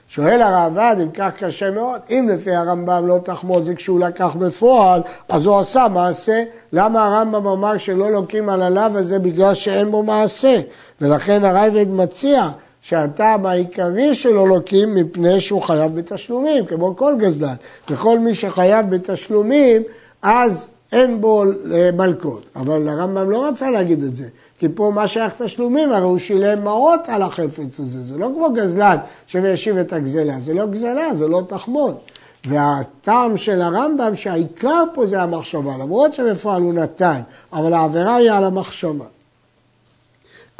שואל 0.08 0.42
הראב"ד, 0.42 0.96
אם 1.02 1.10
כך 1.10 1.30
קשה 1.38 1.70
מאוד, 1.70 2.00
אם 2.10 2.28
לפי 2.32 2.54
הרמב"ם 2.54 3.06
לא 3.06 3.18
תחמוד 3.24 3.64
זה 3.64 3.74
כשהוא 3.74 4.00
לקח 4.00 4.34
בפועל, 4.38 5.02
אז 5.28 5.46
הוא 5.46 5.58
עשה 5.58 5.86
מעשה. 5.88 6.42
למה 6.72 7.04
הרמב"ם 7.06 7.46
אמר 7.46 7.78
שלא 7.78 8.12
לוקים 8.12 8.48
על 8.48 8.62
הלאו 8.62 8.98
הזה 8.98 9.18
בגלל 9.18 9.54
שאין 9.54 9.90
בו 9.90 10.02
מעשה? 10.02 10.60
ולכן 11.00 11.44
הרייבד 11.44 11.88
מציע 11.88 12.48
שהטעם 12.80 13.46
העיקרי 13.46 14.14
שלו 14.14 14.46
לוקים 14.46 14.94
מפני 14.94 15.40
שהוא 15.40 15.62
חייב 15.62 15.94
בתשלומים, 15.94 16.66
כמו 16.66 16.96
כל 16.96 17.14
גזלן. 17.18 17.54
וכל 17.90 18.18
מי 18.18 18.34
שחייב 18.34 18.90
בתשלומים, 18.90 19.82
אז 20.22 20.66
אין 20.92 21.20
בו 21.20 21.44
מלקות. 21.92 22.42
אבל 22.56 22.88
הרמב"ם 22.88 23.30
לא 23.30 23.48
רצה 23.48 23.70
להגיד 23.70 24.02
את 24.02 24.16
זה, 24.16 24.24
כי 24.58 24.68
פה 24.74 24.92
מה 24.94 25.08
שייך 25.08 25.32
תשלומים, 25.42 25.92
הרי 25.92 26.04
הוא 26.04 26.18
שילם 26.18 26.64
מעות 26.64 27.00
על 27.06 27.22
החפץ 27.22 27.80
הזה. 27.80 28.04
זה 28.04 28.18
לא 28.18 28.30
כמו 28.36 28.52
גזלן 28.52 28.96
שמיישיב 29.26 29.76
את 29.76 29.92
הגזלה, 29.92 30.40
זה 30.40 30.54
לא 30.54 30.66
גזלה, 30.66 31.14
זה 31.14 31.28
לא 31.28 31.42
תחמוד. 31.46 31.96
והטעם 32.44 33.36
של 33.36 33.62
הרמב"ם 33.62 34.14
שהעיקר 34.14 34.84
פה 34.94 35.06
זה 35.06 35.22
המחשבה, 35.22 35.72
למרות 35.76 36.14
שבפועל 36.14 36.62
הוא 36.62 36.74
נתן, 36.74 37.20
אבל 37.52 37.72
העבירה 37.72 38.16
היא 38.16 38.30
על 38.30 38.44
המחשבה. 38.44 39.04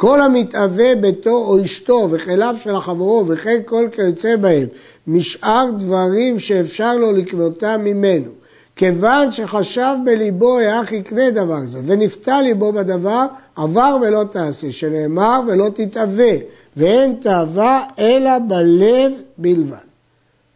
כל 0.01 0.21
המתאווה 0.21 0.95
ביתו 0.95 1.29
או 1.29 1.63
אשתו 1.63 2.07
וכליו 2.11 2.55
של 2.63 2.75
החברו 2.75 3.23
וכן 3.27 3.61
כל 3.65 3.87
כיוצא 3.91 4.35
בהם 4.35 4.67
משאר 5.07 5.65
דברים 5.77 6.39
שאפשר 6.39 6.95
לו 6.95 7.11
לקנותם 7.11 7.81
ממנו 7.83 8.31
כיוון 8.75 9.31
שחשב 9.31 9.95
בליבו 10.05 10.59
איך 10.59 10.91
יקנה 10.91 11.29
דבר 11.29 11.59
זה 11.65 11.79
ונפתה 11.85 12.41
ליבו 12.41 12.71
בדבר 12.73 13.25
עבר 13.55 13.97
ולא 14.01 14.23
תעשה 14.31 14.71
שנאמר 14.71 15.39
ולא 15.47 15.69
תתאווה 15.75 16.33
ואין 16.77 17.15
תאווה 17.21 17.83
אלא 17.99 18.39
בלב 18.47 19.11
בלבד. 19.37 19.77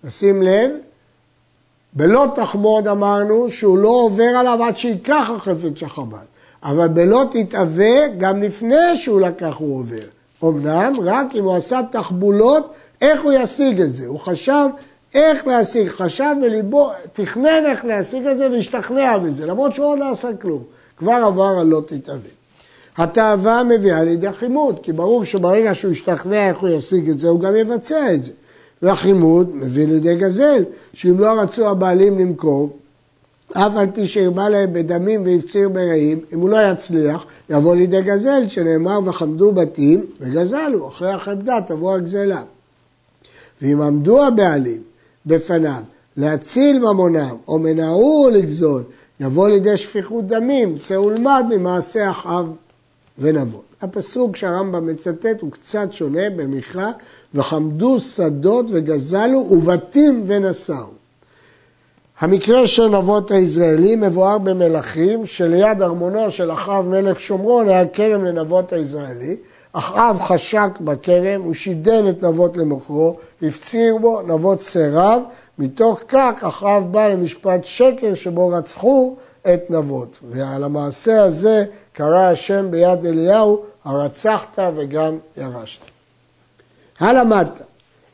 נשים 0.04 0.42
לב 0.42 0.72
בלא 1.94 2.26
תחמוד 2.36 2.88
אמרנו 2.88 3.52
שהוא 3.52 3.78
לא 3.78 3.90
עובר 3.90 4.24
עליו 4.24 4.64
עד 4.64 4.78
שייקח 4.78 5.30
החפץ 5.36 5.72
שחב"ד 5.76 6.35
אבל 6.66 6.88
בלא 6.88 7.26
תתאווה 7.32 8.08
גם 8.18 8.44
לפני 8.44 8.96
שהוא 8.96 9.22
לקח 9.22 9.56
הוא 9.58 9.80
עובר. 9.80 10.04
אמנם 10.44 10.94
רק 11.04 11.28
אם 11.36 11.44
הוא 11.44 11.56
עשה 11.56 11.80
תחבולות, 11.92 12.74
איך 13.02 13.24
הוא 13.24 13.32
ישיג 13.32 13.82
את 13.82 13.96
זה? 13.96 14.08
הוא 14.08 14.20
חשב 14.20 14.68
איך 15.16 15.48
להשיג, 15.48 15.88
חשב 15.88 16.36
בליבו, 16.42 16.92
תכנן 17.14 17.64
איך 17.66 17.86
להשיג 17.86 18.26
את 18.28 18.38
זה 18.38 18.52
והשתכנע 18.52 19.18
מזה, 19.18 19.46
למרות 19.46 19.74
שהוא 19.74 19.86
עוד 19.86 20.00
לא 20.00 20.12
עשה 20.12 20.30
כלום. 20.42 20.64
כבר 20.98 21.12
עבר 21.12 21.58
על 21.60 21.68
לא 21.68 21.82
תתאווה. 21.86 22.30
התאווה 22.98 23.64
מביאה 23.64 24.04
לידי 24.04 24.32
חימוד, 24.32 24.80
כי 24.84 24.92
ברור 24.92 25.26
שברגע 25.26 25.76
שהוא 25.76 25.92
ישתכנע 25.92 26.50
איך 26.50 26.58
הוא 26.58 26.70
ישיג 26.70 27.10
את 27.10 27.20
זה, 27.20 27.30
הוא 27.30 27.40
גם 27.40 27.56
יבצע 27.56 28.14
את 28.14 28.24
זה. 28.24 28.32
והחימוד 28.82 29.56
מביא 29.56 29.88
לידי 29.88 30.16
גזל, 30.16 30.64
שאם 30.94 31.20
לא 31.20 31.42
רצו 31.42 31.70
הבעלים 31.70 32.20
למכור, 32.20 32.70
אף 33.58 33.76
על 33.76 33.88
פי 33.94 34.08
שהרבה 34.08 34.50
להם 34.50 34.74
בדמים 34.74 35.26
והפציר 35.26 35.70
ברעים, 35.70 36.20
אם 36.34 36.40
הוא 36.40 36.50
לא 36.50 36.58
יצליח, 36.72 37.26
יבוא 37.50 37.76
לידי 37.76 38.02
גזל, 38.02 38.48
שנאמר 38.48 39.00
וחמדו 39.06 39.52
בתים 39.52 40.06
וגזלו, 40.20 40.88
אחרי 40.88 41.12
החמדה 41.12 41.58
תבוא 41.68 41.94
הגזלה. 41.94 42.44
ואם 43.62 43.82
עמדו 43.82 44.26
הבעלים 44.26 44.82
בפניו 45.26 45.82
להציל 46.18 46.80
ממונם 46.80 47.36
או 47.48 47.60
מנעו 47.60 48.30
לגזול, 48.34 48.84
יבוא 49.20 49.50
לידי 49.50 49.78
שפיכות 49.78 50.28
דמים, 50.28 50.78
צא 50.78 50.94
ולמד 50.94 51.46
ממעשה 51.50 52.10
אחאב 52.10 52.56
ונבון. 53.20 53.62
הפסוק 53.82 54.36
שהרמב"ם 54.36 54.88
מצטט 54.88 55.42
הוא 55.42 55.52
קצת 55.52 55.88
שונה 55.92 56.30
במקרא, 56.30 56.92
וחמדו 57.34 58.00
שדות 58.00 58.66
וגזלו 58.70 59.48
ובתים 59.52 60.24
ונשאו. 60.28 60.95
המקרה 62.20 62.68
של 62.68 62.88
נבות 62.88 63.32
הישראלים 63.32 64.02
מבואר 64.02 64.38
במלכים 64.38 65.26
שליד 65.26 65.82
ארמונו 65.82 66.32
של 66.32 66.52
אחאב 66.52 66.88
מלך 66.88 67.20
שומרון 67.20 67.70
היה 67.70 67.86
כרם 67.88 68.26
לנבות 68.26 68.74
הישראלי. 68.74 69.36
אחאב 69.74 70.20
חשק 70.22 70.70
בכרם, 70.82 71.42
הוא 71.42 71.54
שידל 71.54 72.06
את 72.10 72.24
נבות 72.24 72.58
למוכרו, 72.58 73.18
הפציר 73.42 73.98
בו, 74.02 74.22
נבות 74.22 74.62
סירב, 74.62 75.22
מתוך 75.60 76.00
כך 76.08 76.44
אחאב 76.44 76.92
בא 76.92 77.08
למשפט 77.08 77.66
שקר 77.66 78.16
שבו 78.16 78.48
רצחו 78.48 79.16
את 79.54 79.70
נבות. 79.70 80.20
ועל 80.30 80.64
המעשה 80.64 81.24
הזה 81.24 81.66
קרא 81.94 82.30
השם 82.30 82.72
ביד 82.72 83.06
אליהו, 83.06 83.62
הרצחת 83.86 84.60
וגם 84.76 85.18
ירשת. 85.38 85.82
הלמדת 87.00 87.62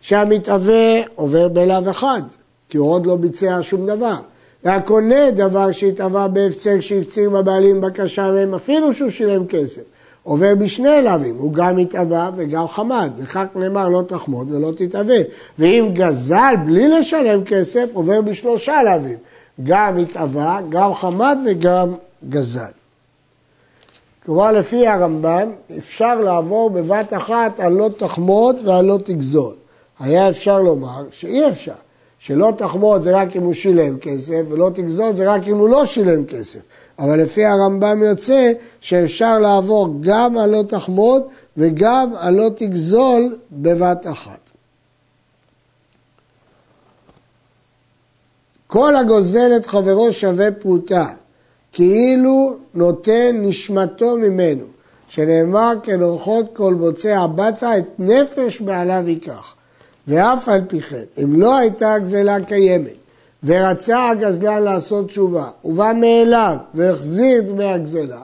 שהמתאווה 0.02 1.02
עובר 1.16 1.48
בלאו 1.48 1.92
אחד, 1.92 2.22
כי 2.72 2.78
הוא 2.78 2.92
עוד 2.92 3.06
לא 3.06 3.16
ביצע 3.16 3.60
שום 3.62 3.86
דבר. 3.86 4.16
והקונה 4.64 5.32
דבר 5.32 5.72
שהתאווה 5.72 6.28
בהפצר 6.28 6.80
שהפציר 6.80 7.30
בבעלים 7.30 7.82
בקשה 7.82 8.32
מהם, 8.32 8.54
אפילו 8.54 8.94
שהוא 8.94 9.10
שילם 9.10 9.48
כסף. 9.48 9.82
עובר 10.24 10.56
בשני 10.56 11.02
לאווים, 11.04 11.36
הוא 11.38 11.54
גם 11.54 11.78
התאווה 11.78 12.32
וגם 12.36 12.68
חמד. 12.68 13.12
לכך 13.18 13.46
נאמר 13.56 13.90
לא 13.90 14.04
תחמוד 14.08 14.52
ולא 14.52 14.72
תתאווה. 14.78 15.18
ואם 15.60 15.90
גזל 15.94 16.54
בלי 16.66 16.90
לשלם 16.90 17.44
כסף, 17.44 17.90
עובר 17.94 18.22
בשלושה 18.22 18.84
לאווים. 18.84 19.18
גם 19.64 19.98
התאווה, 19.98 20.60
גם 20.70 20.94
חמד 20.94 21.38
וגם 21.46 21.94
גזל. 22.30 22.72
כלומר, 24.26 24.52
לפי 24.52 24.88
הרמב"ם, 24.88 25.52
אפשר 25.78 26.16
לעבור 26.16 26.70
בבת 26.70 27.14
אחת 27.14 27.60
על 27.60 27.74
לא 27.74 27.90
תחמוד 27.98 28.56
ועל 28.66 28.86
לא 28.86 28.98
תגזול. 29.06 29.54
היה 30.00 30.30
אפשר 30.30 30.62
לומר 30.62 31.04
שאי 31.12 31.50
אפשר. 31.50 31.91
שלא 32.24 32.54
תחמוד 32.58 33.02
זה 33.02 33.18
רק 33.18 33.36
אם 33.36 33.44
הוא 33.44 33.54
שילם 33.54 33.98
כסף, 34.00 34.42
ולא 34.50 34.72
תגזול 34.74 35.16
זה 35.16 35.34
רק 35.34 35.48
אם 35.48 35.58
הוא 35.58 35.70
לא 35.70 35.86
שילם 35.86 36.26
כסף. 36.26 36.60
אבל 37.00 37.22
לפי 37.22 37.46
הרמב"ם 37.46 38.04
יוצא 38.04 38.52
שאפשר 38.82 39.40
לעבור 39.40 39.88
גם 40.02 40.38
על 40.38 40.50
לא 40.50 40.64
תחמוד 40.68 41.24
וגם 41.58 42.14
על 42.18 42.34
לא 42.34 42.50
תגזול 42.56 43.38
בבת 43.52 44.08
אחת. 44.08 44.40
כל 48.68 48.96
הגוזל 48.96 49.52
את 49.58 49.66
חברו 49.66 50.12
שווה 50.12 50.52
פרוטה, 50.52 51.08
כאילו 51.72 52.56
נותן 52.74 53.38
נשמתו 53.42 54.18
ממנו, 54.18 54.66
שנאמר 55.08 55.74
אורחות 56.02 56.46
כל 56.54 56.74
בוצע 56.74 57.26
בצע 57.36 57.78
את 57.78 57.86
נפש 58.00 58.62
בעליו 58.62 59.04
ייקח. 59.10 59.56
ואף 60.08 60.50
על 60.50 60.62
פי 60.68 60.82
כן, 60.82 61.04
אם 61.24 61.42
לא 61.42 61.58
הייתה 61.58 61.94
הגזלה 61.94 62.44
קיימת, 62.44 62.94
ורצה 63.44 64.10
הגזלן 64.10 64.64
לעשות 64.64 65.08
תשובה, 65.08 65.50
הוא 65.62 65.74
בא 65.74 65.92
מאליו 65.96 66.56
והחזיר 66.74 67.42
דמי 67.42 67.66
הגזלה, 67.66 68.22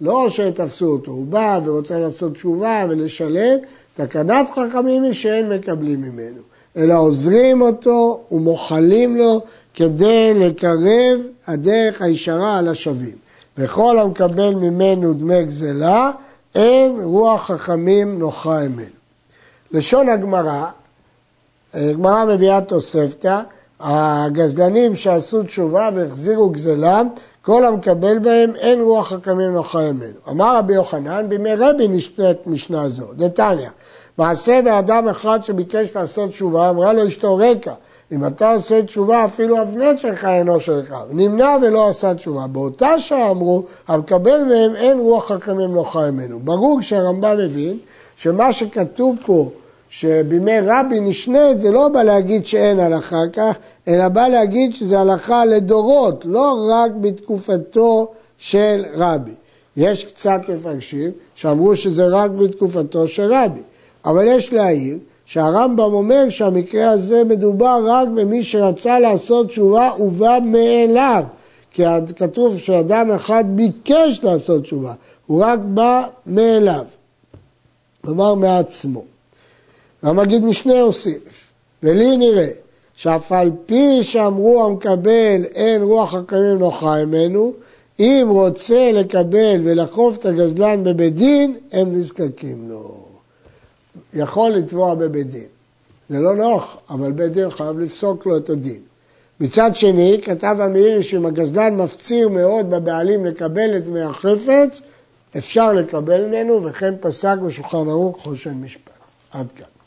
לא 0.00 0.30
שתפסו 0.30 0.86
אותו, 0.86 1.10
הוא 1.10 1.26
בא 1.26 1.60
ורוצה 1.64 1.98
לעשות 1.98 2.34
תשובה 2.34 2.84
ולשלם, 2.88 3.58
תקנת 3.94 4.48
חכמים 4.54 5.02
היא 5.02 5.12
שאין 5.12 5.48
מקבלים 5.52 6.00
ממנו, 6.00 6.40
אלא 6.76 6.94
עוזרים 6.94 7.62
אותו 7.62 8.20
ומוחלים 8.30 9.16
לו 9.16 9.40
כדי 9.74 10.34
לקרב 10.34 11.20
הדרך 11.46 12.02
הישרה 12.02 12.58
על 12.58 12.68
השווים. 12.68 13.16
וכל 13.58 13.98
המקבל 13.98 14.54
ממנו 14.54 15.12
דמי 15.12 15.44
גזלה, 15.44 16.10
אין 16.54 17.00
רוח 17.02 17.46
חכמים 17.46 18.18
נוחה 18.18 18.58
ממנו. 18.68 19.00
לשון 19.72 20.08
הגמרא, 20.08 20.66
הגמרא 21.74 22.24
מביאה 22.24 22.60
תוספתא, 22.60 23.40
הגזלנים 23.80 24.96
שעשו 24.96 25.42
תשובה 25.42 25.90
והחזירו 25.94 26.50
גזלם, 26.50 27.08
כל 27.42 27.66
המקבל 27.66 28.18
בהם 28.18 28.56
אין 28.56 28.80
רוח 28.80 29.08
חכמים 29.08 29.52
נוחה 29.52 29.92
ממנו. 29.92 30.18
אמר 30.28 30.56
רבי 30.56 30.74
יוחנן, 30.74 31.26
בימי 31.28 31.54
רבי 31.54 31.88
נשנית 31.88 32.46
משנה 32.46 32.88
זו, 32.88 33.06
דתניא, 33.16 33.68
מעשה 34.18 34.60
באדם 34.64 35.08
אחד 35.08 35.42
שביקש 35.42 35.96
לעשות 35.96 36.30
תשובה, 36.30 36.70
אמרה 36.70 36.92
לו 36.92 37.08
אשתו 37.08 37.36
רקע, 37.36 37.72
אם 38.12 38.26
אתה 38.26 38.52
עושה 38.52 38.82
תשובה, 38.82 39.24
אפילו 39.24 39.62
אבנת 39.62 39.98
שלך 39.98 40.24
אינו 40.24 40.60
שלך. 40.60 40.94
נמנע 41.10 41.56
ולא 41.62 41.88
עשה 41.88 42.14
תשובה. 42.14 42.46
באותה 42.46 42.98
שעה 42.98 43.30
אמרו, 43.30 43.64
המקבל 43.88 44.44
מהם 44.44 44.76
אין 44.76 44.98
רוח 44.98 45.32
חכמים 45.32 45.74
נוחה 45.74 46.10
ממנו. 46.10 46.40
ברור 46.40 46.82
שהרמב"ם 46.82 47.36
מבין 47.38 47.78
שמה 48.16 48.52
שכתוב 48.52 49.16
פה, 49.26 49.48
שבימי 49.90 50.60
רבי 50.60 51.00
נשנית, 51.00 51.60
זה 51.60 51.70
לא 51.70 51.88
בא 51.88 52.02
להגיד 52.02 52.46
שאין 52.46 52.80
הלכה 52.80 53.22
כך, 53.32 53.56
אלא 53.88 54.08
בא 54.08 54.28
להגיד 54.28 54.74
שזה 54.74 55.00
הלכה 55.00 55.44
לדורות, 55.44 56.24
לא 56.24 56.68
רק 56.70 56.90
בתקופתו 57.00 58.08
של 58.38 58.84
רבי. 58.94 59.34
יש 59.76 60.04
קצת 60.04 60.40
מפרשים 60.48 61.10
שאמרו 61.34 61.76
שזה 61.76 62.06
רק 62.06 62.30
בתקופתו 62.30 63.08
של 63.08 63.34
רבי, 63.34 63.60
אבל 64.04 64.24
יש 64.26 64.52
להעיר 64.52 64.98
שהרמב"ם 65.24 65.80
אומר 65.94 66.28
שהמקרה 66.28 66.90
הזה 66.90 67.24
מדובר 67.24 67.80
רק 67.86 68.08
במי 68.08 68.44
שרצה 68.44 68.98
לעשות 68.98 69.48
תשובה 69.48 69.90
ובא 69.98 70.38
מאליו. 70.44 71.24
כי 71.70 71.82
כתוב 72.16 72.58
שאדם 72.58 73.10
אחד 73.10 73.44
ביקש 73.48 74.20
לעשות 74.22 74.62
תשובה, 74.62 74.94
הוא 75.26 75.44
רק 75.44 75.58
בא 75.58 76.06
מאליו, 76.26 76.84
כלומר 78.04 78.34
מעצמו. 78.34 79.09
והמגיד 80.02 80.44
משנה 80.44 80.80
הוסיף, 80.80 81.52
ולי 81.82 82.16
נראה 82.16 82.48
שאף 82.94 83.32
על 83.32 83.50
פי 83.66 84.04
שאמרו 84.04 84.64
המקבל 84.64 85.44
אין 85.54 85.82
רוח 85.82 86.14
הקמים 86.14 86.58
נוחה 86.58 87.04
ממנו, 87.04 87.52
אם 88.00 88.26
רוצה 88.30 88.90
לקבל 88.92 89.60
ולחוף 89.64 90.16
את 90.16 90.26
הגזלן 90.26 90.84
בבית 90.84 91.14
דין, 91.14 91.56
הם 91.72 91.94
נזקקים 91.94 92.68
לו. 92.68 93.04
יכול 94.14 94.50
לתבוע 94.50 94.94
בבית 94.94 95.30
דין. 95.30 95.46
זה 96.08 96.18
לא 96.18 96.36
נוח, 96.36 96.76
אבל 96.90 97.12
בית 97.12 97.32
דין 97.32 97.50
חייב 97.50 97.78
לפסוק 97.78 98.26
לו 98.26 98.36
את 98.36 98.50
הדין. 98.50 98.80
מצד 99.40 99.70
שני, 99.74 100.20
כתב 100.22 100.56
המאירי 100.60 101.04
שאם 101.04 101.26
הגזלן 101.26 101.76
מפציר 101.76 102.28
מאוד 102.28 102.70
בבעלים 102.70 103.26
לקבל 103.26 103.76
את 103.76 103.84
דמי 103.84 104.00
החפץ, 104.00 104.80
אפשר 105.36 105.72
לקבל 105.72 106.24
ממנו, 106.26 106.64
וכן 106.64 106.94
פסק 107.00 107.36
בשולחן 107.46 107.88
ערוך 107.88 108.22
חושן 108.22 108.54
משפט. 108.54 108.92
עד 109.32 109.52
כאן. 109.52 109.79